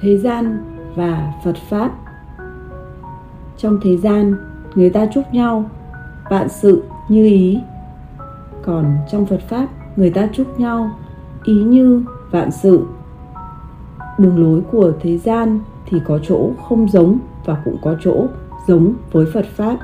thế 0.00 0.18
gian 0.18 0.58
và 0.94 1.32
phật 1.44 1.56
pháp. 1.68 1.92
Trong 3.56 3.78
thế 3.82 3.96
gian, 3.96 4.34
người 4.74 4.90
ta 4.90 5.06
chúc 5.14 5.24
nhau 5.32 5.70
vạn 6.30 6.48
sự 6.48 6.82
như 7.08 7.24
ý. 7.24 7.58
Còn 8.62 8.96
trong 9.10 9.26
phật 9.26 9.40
pháp, 9.48 9.66
người 9.96 10.10
ta 10.10 10.28
chúc 10.32 10.60
nhau 10.60 10.90
ý 11.44 11.54
như 11.54 12.04
vạn 12.30 12.50
sự. 12.50 12.86
Đường 14.18 14.42
lối 14.42 14.62
của 14.72 14.92
thế 15.00 15.18
gian 15.18 15.60
thì 15.86 16.00
có 16.06 16.18
chỗ 16.28 16.50
không 16.68 16.88
giống 16.88 17.18
và 17.44 17.56
cũng 17.64 17.76
có 17.82 17.96
chỗ 18.04 18.26
giống 18.66 18.94
với 19.12 19.26
phật 19.34 19.46
pháp. 19.56 19.76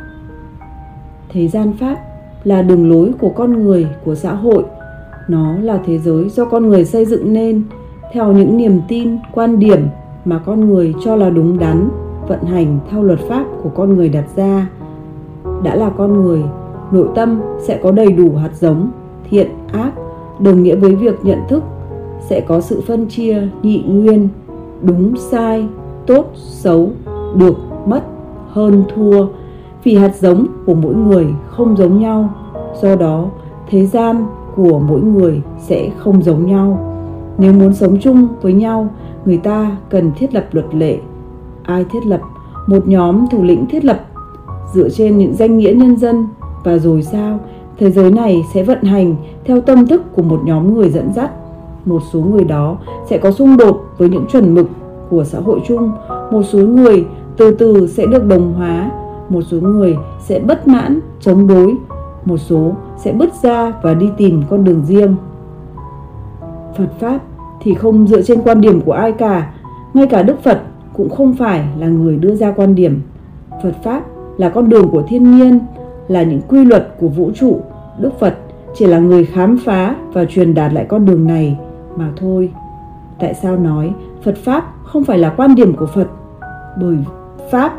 Thế 1.28 1.48
gian 1.48 1.72
pháp 1.72 1.98
là 2.44 2.62
đường 2.62 2.90
lối 2.90 3.12
của 3.20 3.28
con 3.28 3.64
người 3.64 3.88
của 4.04 4.14
xã 4.14 4.34
hội. 4.34 4.64
Nó 5.28 5.56
là 5.56 5.80
thế 5.86 5.98
giới 5.98 6.28
do 6.28 6.44
con 6.44 6.68
người 6.68 6.84
xây 6.84 7.04
dựng 7.04 7.32
nên 7.32 7.62
theo 8.12 8.32
những 8.32 8.56
niềm 8.56 8.80
tin, 8.88 9.18
quan 9.32 9.58
điểm 9.58 9.86
mà 10.24 10.38
con 10.38 10.70
người 10.70 10.94
cho 11.04 11.16
là 11.16 11.30
đúng 11.30 11.58
đắn, 11.58 11.88
vận 12.28 12.42
hành 12.42 12.78
theo 12.90 13.02
luật 13.02 13.20
pháp 13.28 13.44
của 13.62 13.68
con 13.68 13.94
người 13.94 14.08
đặt 14.08 14.24
ra. 14.36 14.68
Đã 15.62 15.74
là 15.74 15.90
con 15.90 16.22
người, 16.22 16.42
nội 16.90 17.08
tâm 17.14 17.40
sẽ 17.58 17.80
có 17.82 17.92
đầy 17.92 18.12
đủ 18.12 18.34
hạt 18.36 18.50
giống, 18.54 18.90
thiện, 19.30 19.48
ác, 19.72 19.92
đồng 20.38 20.62
nghĩa 20.62 20.76
với 20.76 20.94
việc 20.94 21.14
nhận 21.22 21.38
thức, 21.48 21.62
sẽ 22.28 22.40
có 22.40 22.60
sự 22.60 22.82
phân 22.86 23.06
chia 23.06 23.48
nhị 23.62 23.84
nguyên, 23.86 24.28
đúng, 24.82 25.16
sai, 25.16 25.68
tốt, 26.06 26.30
xấu, 26.34 26.90
được, 27.36 27.56
mất, 27.86 28.04
hơn, 28.48 28.84
thua. 28.94 29.26
Vì 29.84 29.94
hạt 29.94 30.16
giống 30.16 30.46
của 30.66 30.74
mỗi 30.74 30.94
người 30.94 31.26
không 31.48 31.76
giống 31.76 31.98
nhau, 32.00 32.28
do 32.82 32.96
đó 32.96 33.26
thế 33.70 33.86
gian 33.86 34.26
của 34.56 34.78
mỗi 34.78 35.00
người 35.00 35.42
sẽ 35.58 35.90
không 35.98 36.22
giống 36.22 36.46
nhau 36.46 36.93
nếu 37.38 37.52
muốn 37.52 37.74
sống 37.74 37.96
chung 38.00 38.28
với 38.42 38.52
nhau, 38.52 38.88
người 39.24 39.36
ta 39.36 39.76
cần 39.90 40.12
thiết 40.18 40.34
lập 40.34 40.46
luật 40.52 40.66
lệ. 40.74 40.98
Ai 41.62 41.84
thiết 41.84 42.06
lập? 42.06 42.20
Một 42.66 42.88
nhóm 42.88 43.26
thủ 43.30 43.42
lĩnh 43.42 43.66
thiết 43.66 43.84
lập. 43.84 44.00
Dựa 44.74 44.88
trên 44.88 45.18
những 45.18 45.34
danh 45.34 45.58
nghĩa 45.58 45.72
nhân 45.72 45.96
dân. 45.96 46.26
Và 46.64 46.78
rồi 46.78 47.02
sao? 47.02 47.38
Thế 47.78 47.90
giới 47.90 48.10
này 48.10 48.44
sẽ 48.54 48.62
vận 48.62 48.82
hành 48.82 49.16
theo 49.44 49.60
tâm 49.60 49.86
thức 49.86 50.02
của 50.14 50.22
một 50.22 50.40
nhóm 50.44 50.74
người 50.74 50.90
dẫn 50.90 51.12
dắt. 51.14 51.30
Một 51.84 52.02
số 52.12 52.20
người 52.20 52.44
đó 52.44 52.76
sẽ 53.10 53.18
có 53.18 53.30
xung 53.30 53.56
đột 53.56 53.84
với 53.98 54.08
những 54.08 54.26
chuẩn 54.32 54.54
mực 54.54 54.66
của 55.10 55.24
xã 55.24 55.40
hội 55.40 55.60
chung. 55.68 55.92
Một 56.32 56.42
số 56.42 56.58
người 56.58 57.04
từ 57.36 57.50
từ 57.50 57.86
sẽ 57.86 58.06
được 58.06 58.26
đồng 58.26 58.52
hóa. 58.52 58.90
Một 59.28 59.42
số 59.42 59.56
người 59.60 59.96
sẽ 60.20 60.38
bất 60.38 60.68
mãn, 60.68 61.00
chống 61.20 61.46
đối. 61.46 61.74
Một 62.24 62.38
số 62.38 62.72
sẽ 62.96 63.12
bứt 63.12 63.34
ra 63.42 63.72
và 63.82 63.94
đi 63.94 64.10
tìm 64.16 64.42
con 64.50 64.64
đường 64.64 64.82
riêng 64.86 65.16
phật 66.76 66.88
pháp 67.00 67.18
thì 67.60 67.74
không 67.74 68.06
dựa 68.06 68.22
trên 68.22 68.42
quan 68.42 68.60
điểm 68.60 68.80
của 68.80 68.92
ai 68.92 69.12
cả. 69.12 69.52
Ngay 69.94 70.06
cả 70.06 70.22
đức 70.22 70.42
phật 70.42 70.60
cũng 70.92 71.10
không 71.10 71.34
phải 71.34 71.64
là 71.78 71.86
người 71.86 72.16
đưa 72.16 72.34
ra 72.34 72.52
quan 72.56 72.74
điểm. 72.74 73.02
Phật 73.62 73.72
pháp 73.82 74.02
là 74.36 74.48
con 74.48 74.68
đường 74.68 74.88
của 74.90 75.02
thiên 75.02 75.30
nhiên, 75.30 75.58
là 76.08 76.22
những 76.22 76.40
quy 76.48 76.64
luật 76.64 76.88
của 77.00 77.08
vũ 77.08 77.30
trụ. 77.34 77.60
Đức 77.98 78.20
phật 78.20 78.34
chỉ 78.74 78.86
là 78.86 78.98
người 78.98 79.24
khám 79.24 79.58
phá 79.64 79.96
và 80.12 80.24
truyền 80.24 80.54
đạt 80.54 80.72
lại 80.72 80.86
con 80.88 81.06
đường 81.06 81.26
này 81.26 81.58
mà 81.96 82.10
thôi. 82.16 82.50
Tại 83.18 83.34
sao 83.34 83.56
nói 83.56 83.92
phật 84.22 84.36
pháp 84.36 84.72
không 84.84 85.04
phải 85.04 85.18
là 85.18 85.34
quan 85.36 85.54
điểm 85.54 85.76
của 85.76 85.86
phật? 85.86 86.06
Bởi 86.80 86.96
pháp 87.50 87.74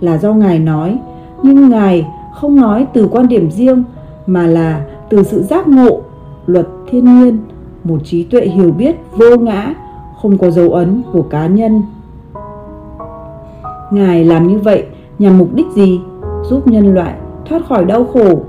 là 0.00 0.18
do 0.18 0.32
ngài 0.32 0.58
nói, 0.58 0.98
nhưng 1.42 1.70
ngài 1.70 2.06
không 2.34 2.56
nói 2.56 2.86
từ 2.92 3.08
quan 3.10 3.28
điểm 3.28 3.50
riêng, 3.50 3.84
mà 4.26 4.46
là 4.46 4.84
từ 5.08 5.22
sự 5.22 5.42
giác 5.42 5.68
ngộ 5.68 6.00
luật 6.46 6.66
thiên 6.90 7.04
nhiên 7.04 7.38
một 7.84 7.98
trí 8.04 8.24
tuệ 8.24 8.40
hiểu 8.40 8.72
biết 8.72 8.96
vô 9.12 9.36
ngã, 9.38 9.74
không 10.22 10.38
có 10.38 10.50
dấu 10.50 10.70
ấn 10.70 11.02
của 11.12 11.22
cá 11.22 11.46
nhân. 11.46 11.82
Ngài 13.90 14.24
làm 14.24 14.48
như 14.48 14.58
vậy 14.58 14.86
nhằm 15.18 15.38
mục 15.38 15.48
đích 15.54 15.66
gì? 15.74 16.00
Giúp 16.44 16.66
nhân 16.66 16.94
loại 16.94 17.14
thoát 17.44 17.66
khỏi 17.66 17.84
đau 17.84 18.04
khổ. 18.04 18.40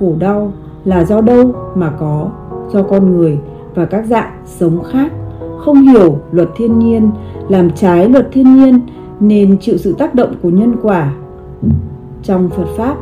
Khổ 0.00 0.12
đau 0.18 0.52
là 0.84 1.04
do 1.04 1.20
đâu 1.20 1.54
mà 1.74 1.90
có? 1.90 2.30
Do 2.72 2.82
con 2.82 3.16
người 3.16 3.38
và 3.74 3.84
các 3.84 4.06
dạng 4.06 4.32
sống 4.46 4.82
khác. 4.82 5.12
Không 5.58 5.80
hiểu 5.82 6.18
luật 6.32 6.48
thiên 6.56 6.78
nhiên 6.78 7.10
làm 7.48 7.70
trái 7.70 8.08
luật 8.08 8.28
thiên 8.32 8.56
nhiên 8.56 8.80
nên 9.20 9.58
chịu 9.60 9.76
sự 9.78 9.92
tác 9.92 10.14
động 10.14 10.34
của 10.42 10.50
nhân 10.50 10.76
quả. 10.82 11.14
Trong 12.22 12.48
phật 12.48 12.66
pháp, 12.76 12.96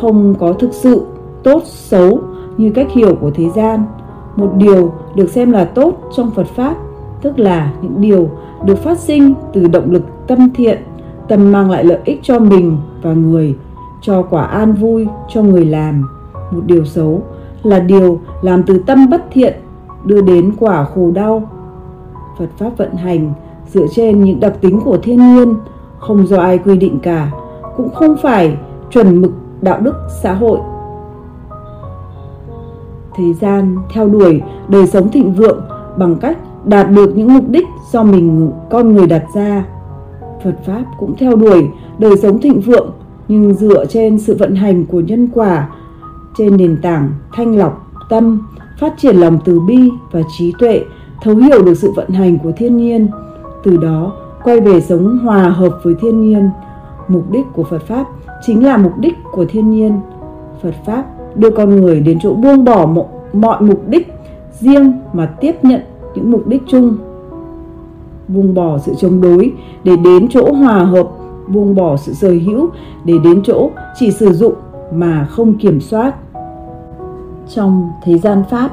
không 0.00 0.34
có 0.38 0.52
thực 0.52 0.72
sự 0.72 1.06
tốt 1.42 1.62
xấu 1.64 2.18
như 2.56 2.70
cách 2.74 2.86
hiểu 2.90 3.16
của 3.20 3.30
thế 3.30 3.50
gian 3.56 3.84
một 4.36 4.52
điều 4.56 4.92
được 5.14 5.30
xem 5.30 5.50
là 5.50 5.64
tốt 5.64 5.94
trong 6.16 6.30
phật 6.30 6.46
pháp, 6.46 6.76
tức 7.22 7.38
là 7.38 7.72
những 7.82 8.00
điều 8.00 8.30
được 8.64 8.78
phát 8.78 8.98
sinh 8.98 9.34
từ 9.52 9.68
động 9.68 9.90
lực 9.90 10.02
tâm 10.26 10.50
thiện, 10.54 10.78
tâm 11.28 11.52
mang 11.52 11.70
lại 11.70 11.84
lợi 11.84 11.98
ích 12.04 12.20
cho 12.22 12.38
mình 12.38 12.76
và 13.02 13.12
người, 13.12 13.56
cho 14.02 14.22
quả 14.22 14.44
an 14.44 14.72
vui 14.72 15.08
cho 15.28 15.42
người 15.42 15.64
làm. 15.64 16.08
Một 16.50 16.60
điều 16.66 16.84
xấu 16.84 17.22
là 17.62 17.78
điều 17.78 18.20
làm 18.42 18.62
từ 18.62 18.78
tâm 18.86 19.10
bất 19.10 19.24
thiện, 19.30 19.54
đưa 20.04 20.20
đến 20.20 20.52
quả 20.58 20.84
khổ 20.84 21.10
đau. 21.10 21.50
Phật 22.38 22.48
pháp 22.58 22.70
vận 22.76 22.94
hành 22.94 23.32
dựa 23.68 23.86
trên 23.94 24.24
những 24.24 24.40
đặc 24.40 24.52
tính 24.60 24.80
của 24.84 24.98
thiên 25.02 25.34
nhiên, 25.34 25.54
không 25.98 26.26
do 26.26 26.36
ai 26.36 26.58
quy 26.58 26.76
định 26.76 26.98
cả, 27.02 27.30
cũng 27.76 27.90
không 27.94 28.16
phải 28.22 28.56
chuẩn 28.90 29.20
mực 29.20 29.32
đạo 29.60 29.80
đức 29.80 29.94
xã 30.22 30.34
hội 30.34 30.58
thế 33.20 33.32
gian, 33.32 33.76
theo 33.94 34.08
đuổi, 34.08 34.42
đời 34.68 34.86
sống 34.86 35.10
thịnh 35.10 35.32
vượng 35.32 35.60
bằng 35.96 36.16
cách 36.20 36.38
đạt 36.64 36.90
được 36.90 37.16
những 37.16 37.34
mục 37.34 37.48
đích 37.48 37.66
do 37.92 38.02
mình, 38.02 38.50
con 38.70 38.94
người 38.94 39.06
đặt 39.06 39.24
ra. 39.34 39.64
Phật 40.44 40.54
pháp 40.66 40.84
cũng 40.98 41.16
theo 41.16 41.36
đuổi 41.36 41.68
đời 41.98 42.16
sống 42.16 42.40
thịnh 42.40 42.60
vượng, 42.60 42.90
nhưng 43.28 43.54
dựa 43.54 43.84
trên 43.86 44.18
sự 44.18 44.36
vận 44.38 44.54
hành 44.54 44.86
của 44.86 45.00
nhân 45.00 45.28
quả, 45.34 45.68
trên 46.38 46.56
nền 46.56 46.76
tảng 46.82 47.12
thanh 47.32 47.56
lọc 47.56 47.86
tâm, 48.08 48.48
phát 48.80 48.94
triển 48.98 49.16
lòng 49.16 49.38
từ 49.44 49.60
bi 49.60 49.90
và 50.12 50.20
trí 50.38 50.52
tuệ, 50.58 50.84
thấu 51.22 51.36
hiểu 51.36 51.62
được 51.62 51.74
sự 51.74 51.92
vận 51.96 52.08
hành 52.08 52.38
của 52.38 52.52
thiên 52.56 52.76
nhiên, 52.76 53.08
từ 53.62 53.76
đó 53.76 54.12
quay 54.42 54.60
về 54.60 54.80
sống 54.80 55.18
hòa 55.18 55.48
hợp 55.48 55.80
với 55.82 55.94
thiên 56.00 56.20
nhiên. 56.20 56.50
Mục 57.08 57.30
đích 57.30 57.46
của 57.52 57.64
phật 57.64 57.82
pháp 57.82 58.06
chính 58.46 58.64
là 58.64 58.76
mục 58.76 58.92
đích 58.98 59.14
của 59.32 59.44
thiên 59.48 59.70
nhiên. 59.70 60.00
Phật 60.62 60.74
pháp 60.86 61.04
đưa 61.34 61.50
con 61.50 61.76
người 61.76 62.00
đến 62.00 62.18
chỗ 62.22 62.34
buông 62.34 62.64
bỏ 62.64 62.88
mọi 63.32 63.62
mục 63.62 63.88
đích 63.88 64.12
riêng 64.60 64.92
mà 65.12 65.26
tiếp 65.26 65.56
nhận 65.62 65.80
những 66.14 66.30
mục 66.30 66.46
đích 66.46 66.62
chung. 66.66 66.96
Buông 68.28 68.54
bỏ 68.54 68.78
sự 68.78 68.94
chống 68.98 69.20
đối 69.20 69.52
để 69.84 69.96
đến 69.96 70.28
chỗ 70.30 70.52
hòa 70.52 70.84
hợp, 70.84 71.08
buông 71.48 71.74
bỏ 71.74 71.96
sự 71.96 72.14
sở 72.14 72.30
hữu 72.30 72.68
để 73.04 73.14
đến 73.24 73.42
chỗ 73.44 73.70
chỉ 73.98 74.10
sử 74.10 74.32
dụng 74.32 74.54
mà 74.92 75.26
không 75.30 75.58
kiểm 75.58 75.80
soát. 75.80 76.14
Trong 77.48 77.90
thế 78.04 78.18
gian 78.18 78.42
pháp, 78.50 78.70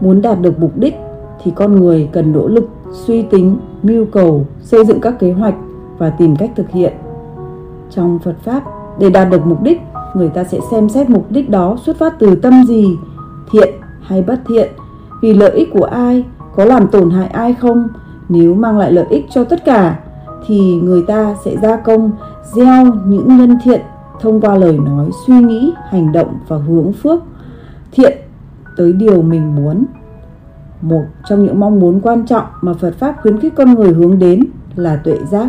muốn 0.00 0.22
đạt 0.22 0.40
được 0.40 0.60
mục 0.60 0.72
đích 0.76 0.94
thì 1.42 1.52
con 1.54 1.76
người 1.76 2.08
cần 2.12 2.32
nỗ 2.32 2.48
lực, 2.48 2.68
suy 2.92 3.22
tính, 3.22 3.56
mưu 3.82 4.04
cầu, 4.04 4.46
xây 4.62 4.84
dựng 4.84 5.00
các 5.00 5.18
kế 5.18 5.32
hoạch 5.32 5.54
và 5.98 6.10
tìm 6.10 6.36
cách 6.36 6.50
thực 6.56 6.70
hiện. 6.70 6.92
Trong 7.90 8.18
phật 8.18 8.34
pháp, 8.44 8.62
để 8.98 9.10
đạt 9.10 9.30
được 9.30 9.46
mục 9.46 9.62
đích 9.62 9.80
người 10.14 10.28
ta 10.28 10.44
sẽ 10.44 10.58
xem 10.70 10.88
xét 10.88 11.10
mục 11.10 11.26
đích 11.30 11.50
đó 11.50 11.76
xuất 11.84 11.98
phát 11.98 12.18
từ 12.18 12.34
tâm 12.34 12.64
gì, 12.64 12.98
thiện 13.52 13.74
hay 14.02 14.22
bất 14.22 14.40
thiện. 14.48 14.72
Vì 15.22 15.34
lợi 15.34 15.50
ích 15.50 15.68
của 15.72 15.84
ai, 15.84 16.24
có 16.54 16.64
làm 16.64 16.88
tổn 16.88 17.10
hại 17.10 17.26
ai 17.26 17.54
không? 17.54 17.88
Nếu 18.28 18.54
mang 18.54 18.78
lại 18.78 18.92
lợi 18.92 19.06
ích 19.10 19.26
cho 19.30 19.44
tất 19.44 19.64
cả, 19.64 19.98
thì 20.46 20.74
người 20.74 21.02
ta 21.02 21.34
sẽ 21.44 21.56
gia 21.62 21.76
công, 21.76 22.12
gieo 22.52 22.84
những 23.06 23.36
nhân 23.36 23.58
thiện 23.64 23.80
thông 24.20 24.40
qua 24.40 24.56
lời 24.56 24.78
nói, 24.78 25.10
suy 25.26 25.34
nghĩ, 25.34 25.72
hành 25.88 26.12
động 26.12 26.38
và 26.48 26.56
hướng 26.56 26.92
phước. 26.92 27.22
Thiện 27.92 28.18
tới 28.76 28.92
điều 28.92 29.22
mình 29.22 29.56
muốn. 29.56 29.84
Một 30.80 31.04
trong 31.28 31.44
những 31.44 31.60
mong 31.60 31.80
muốn 31.80 32.00
quan 32.00 32.26
trọng 32.26 32.44
mà 32.60 32.74
phật 32.74 32.94
pháp 32.98 33.16
khuyến 33.22 33.40
khích 33.40 33.54
con 33.56 33.74
người 33.74 33.92
hướng 33.92 34.18
đến 34.18 34.44
là 34.76 34.96
tuệ 34.96 35.18
giác. 35.30 35.48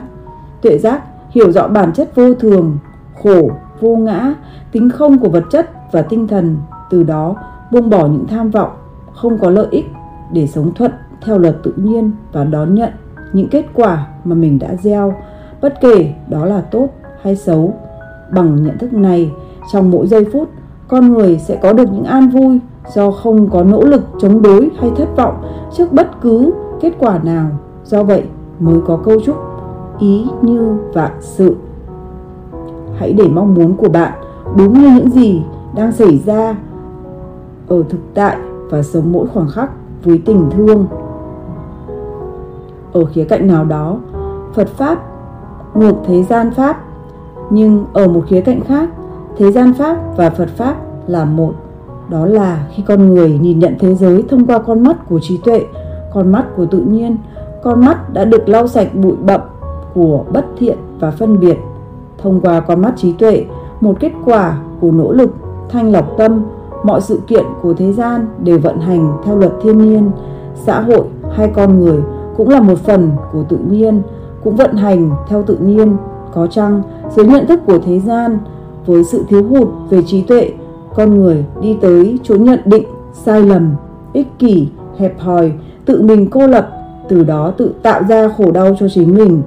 Tuệ 0.61 0.77
giác 0.77 1.03
hiểu 1.31 1.51
rõ 1.51 1.67
bản 1.67 1.93
chất 1.93 2.15
vô 2.15 2.33
thường 2.33 2.77
khổ, 3.23 3.49
vô 3.79 3.95
ngã, 3.95 4.33
tính 4.71 4.89
không 4.89 5.19
của 5.19 5.29
vật 5.29 5.43
chất 5.51 5.69
và 5.91 6.01
tinh 6.01 6.27
thần, 6.27 6.57
từ 6.89 7.03
đó 7.03 7.35
buông 7.71 7.89
bỏ 7.89 8.07
những 8.07 8.27
tham 8.27 8.49
vọng, 8.49 8.71
không 9.13 9.37
có 9.37 9.49
lợi 9.49 9.67
ích 9.71 9.85
để 10.33 10.47
sống 10.47 10.71
thuận 10.75 10.91
theo 11.21 11.37
luật 11.37 11.55
tự 11.63 11.73
nhiên 11.75 12.11
và 12.31 12.43
đón 12.43 12.75
nhận 12.75 12.89
những 13.33 13.49
kết 13.49 13.65
quả 13.73 14.07
mà 14.23 14.35
mình 14.35 14.59
đã 14.59 14.75
gieo, 14.75 15.13
bất 15.61 15.81
kể 15.81 16.13
đó 16.27 16.45
là 16.45 16.61
tốt 16.61 16.87
hay 17.21 17.35
xấu. 17.35 17.73
Bằng 18.33 18.63
nhận 18.63 18.77
thức 18.77 18.93
này, 18.93 19.31
trong 19.73 19.91
mỗi 19.91 20.07
giây 20.07 20.25
phút, 20.33 20.49
con 20.87 21.13
người 21.13 21.39
sẽ 21.39 21.55
có 21.55 21.73
được 21.73 21.91
những 21.93 22.03
an 22.03 22.29
vui 22.29 22.59
do 22.93 23.11
không 23.11 23.49
có 23.49 23.63
nỗ 23.63 23.81
lực 23.81 24.03
chống 24.21 24.41
đối 24.41 24.69
hay 24.79 24.91
thất 24.97 25.15
vọng 25.15 25.35
trước 25.77 25.93
bất 25.93 26.21
cứ 26.21 26.53
kết 26.81 26.93
quả 26.99 27.19
nào. 27.23 27.47
Do 27.83 28.03
vậy 28.03 28.23
mới 28.59 28.79
có 28.85 28.97
câu 28.97 29.19
chúc, 29.25 29.35
ý 29.99 30.25
như 30.41 30.77
vạn 30.93 31.11
sự 31.19 31.55
hãy 33.01 33.13
để 33.13 33.27
mong 33.27 33.53
muốn 33.53 33.75
của 33.77 33.89
bạn 33.89 34.13
đúng 34.57 34.73
như 34.73 34.89
những 34.95 35.09
gì 35.09 35.43
đang 35.75 35.91
xảy 35.91 36.21
ra 36.25 36.55
ở 37.67 37.83
thực 37.89 37.99
tại 38.13 38.37
và 38.69 38.83
sống 38.83 39.11
mỗi 39.11 39.27
khoảng 39.27 39.49
khắc 39.49 39.71
với 40.03 40.21
tình 40.25 40.49
thương 40.51 40.87
ở 42.93 43.05
khía 43.05 43.23
cạnh 43.23 43.47
nào 43.47 43.65
đó 43.65 43.97
Phật 44.53 44.67
Pháp 44.67 45.03
ngược 45.73 45.95
thế 46.05 46.23
gian 46.23 46.51
Pháp. 46.51 46.83
Nhưng 47.49 47.85
ở 47.93 48.07
một 48.07 48.23
khía 48.27 48.41
cạnh 48.41 48.61
khác, 48.61 48.89
thế 49.37 49.51
gian 49.51 49.73
Pháp 49.73 49.97
và 50.17 50.29
Phật 50.29 50.49
Pháp 50.57 50.75
là 51.07 51.25
một. 51.25 51.53
Đó 52.09 52.25
là 52.25 52.67
khi 52.71 52.83
con 52.87 53.07
người 53.07 53.39
nhìn 53.39 53.59
nhận 53.59 53.75
thế 53.79 53.95
giới 53.95 54.23
thông 54.29 54.45
qua 54.45 54.59
con 54.59 54.83
mắt 54.83 55.09
của 55.09 55.19
trí 55.19 55.37
tuệ, 55.37 55.65
con 56.13 56.31
mắt 56.31 56.45
của 56.55 56.65
tự 56.65 56.79
nhiên, 56.79 57.17
con 57.63 57.85
mắt 57.85 58.13
đã 58.13 58.25
được 58.25 58.49
lau 58.49 58.67
sạch 58.67 58.87
bụi 58.95 59.15
bậm 59.25 59.41
của 59.93 60.23
bất 60.33 60.45
thiện 60.57 60.77
và 60.99 61.11
phân 61.11 61.39
biệt. 61.39 61.57
Thông 62.23 62.41
qua 62.41 62.59
con 62.59 62.81
mắt 62.81 62.93
trí 62.97 63.13
tuệ, 63.13 63.45
một 63.81 63.97
kết 63.99 64.11
quả 64.25 64.57
của 64.79 64.91
nỗ 64.91 65.11
lực 65.11 65.35
thanh 65.69 65.91
lọc 65.91 66.17
tâm, 66.17 66.43
mọi 66.83 67.01
sự 67.01 67.19
kiện 67.27 67.43
của 67.61 67.73
thế 67.73 67.93
gian 67.93 68.27
đều 68.43 68.59
vận 68.59 68.79
hành 68.79 69.17
theo 69.25 69.37
luật 69.37 69.51
thiên 69.61 69.77
nhiên, 69.77 70.11
xã 70.55 70.81
hội 70.81 71.05
hay 71.31 71.51
con 71.55 71.79
người 71.79 71.99
cũng 72.37 72.49
là 72.49 72.61
một 72.61 72.77
phần 72.77 73.11
của 73.33 73.43
tự 73.43 73.57
nhiên, 73.69 74.01
cũng 74.43 74.55
vận 74.55 74.75
hành 74.75 75.11
theo 75.27 75.43
tự 75.43 75.57
nhiên. 75.57 75.97
Có 76.33 76.47
chăng 76.47 76.81
dưới 77.15 77.25
nhận 77.25 77.47
thức 77.47 77.59
của 77.65 77.79
thế 77.79 77.99
gian, 77.99 78.37
với 78.85 79.03
sự 79.03 79.23
thiếu 79.29 79.43
hụt 79.43 79.67
về 79.89 80.03
trí 80.03 80.21
tuệ, 80.21 80.51
con 80.95 81.15
người 81.15 81.45
đi 81.61 81.77
tới 81.81 82.19
chỗ 82.23 82.35
nhận 82.35 82.59
định 82.65 82.83
sai 83.13 83.41
lầm, 83.41 83.75
ích 84.13 84.27
kỷ, 84.39 84.67
hẹp 84.97 85.19
hòi, 85.19 85.51
tự 85.85 86.01
mình 86.01 86.29
cô 86.29 86.47
lập, 86.47 86.69
từ 87.09 87.23
đó 87.23 87.51
tự 87.57 87.73
tạo 87.81 88.03
ra 88.09 88.29
khổ 88.37 88.51
đau 88.51 88.75
cho 88.79 88.89
chính 88.89 89.15
mình. 89.15 89.41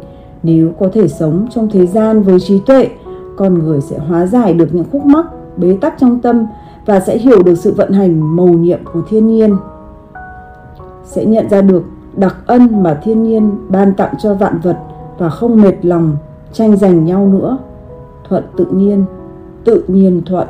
Nếu 0.44 0.72
có 0.80 0.88
thể 0.92 1.08
sống 1.08 1.46
trong 1.50 1.68
thế 1.70 1.86
gian 1.86 2.22
với 2.22 2.40
trí 2.40 2.58
tuệ, 2.58 2.88
con 3.36 3.54
người 3.54 3.80
sẽ 3.80 3.98
hóa 3.98 4.26
giải 4.26 4.54
được 4.54 4.68
những 4.72 4.84
khúc 4.92 5.04
mắc, 5.04 5.26
bế 5.56 5.76
tắc 5.80 5.94
trong 5.98 6.20
tâm 6.20 6.46
và 6.86 7.00
sẽ 7.00 7.18
hiểu 7.18 7.42
được 7.42 7.54
sự 7.54 7.74
vận 7.74 7.92
hành 7.92 8.36
mầu 8.36 8.48
nhiệm 8.48 8.84
của 8.92 9.02
thiên 9.08 9.26
nhiên. 9.26 9.56
Sẽ 11.04 11.24
nhận 11.24 11.48
ra 11.48 11.60
được 11.60 11.82
đặc 12.16 12.36
ân 12.46 12.82
mà 12.82 13.00
thiên 13.04 13.22
nhiên 13.22 13.50
ban 13.68 13.94
tặng 13.94 14.14
cho 14.18 14.34
vạn 14.34 14.60
vật 14.62 14.78
và 15.18 15.28
không 15.28 15.62
mệt 15.62 15.74
lòng 15.82 16.16
tranh 16.52 16.76
giành 16.76 17.04
nhau 17.04 17.26
nữa. 17.26 17.58
Thuận 18.28 18.44
tự 18.56 18.64
nhiên, 18.64 19.04
tự 19.64 19.84
nhiên 19.88 20.22
thuận. 20.26 20.48